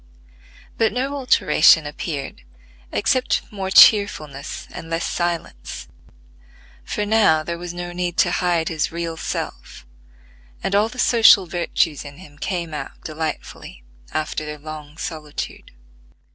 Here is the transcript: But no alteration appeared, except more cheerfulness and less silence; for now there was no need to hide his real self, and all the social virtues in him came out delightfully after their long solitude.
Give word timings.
But 0.79 0.91
no 0.91 1.13
alteration 1.15 1.85
appeared, 1.85 2.41
except 2.91 3.43
more 3.51 3.69
cheerfulness 3.69 4.67
and 4.71 4.89
less 4.89 5.05
silence; 5.05 5.89
for 6.83 7.05
now 7.05 7.43
there 7.43 7.59
was 7.59 7.71
no 7.71 7.91
need 7.93 8.17
to 8.17 8.31
hide 8.31 8.69
his 8.69 8.91
real 8.91 9.15
self, 9.15 9.85
and 10.63 10.73
all 10.73 10.89
the 10.89 10.97
social 10.97 11.45
virtues 11.45 12.03
in 12.03 12.17
him 12.17 12.39
came 12.39 12.73
out 12.73 13.03
delightfully 13.03 13.83
after 14.11 14.43
their 14.43 14.57
long 14.57 14.97
solitude. 14.97 15.69